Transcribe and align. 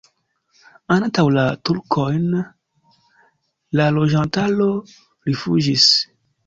Antaŭ 0.95 1.25
la 1.35 1.43
turkojn 1.69 2.25
la 3.81 3.87
loĝantaro 4.01 4.73
rifuĝis. 5.31 5.91